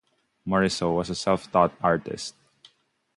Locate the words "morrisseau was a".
0.47-1.15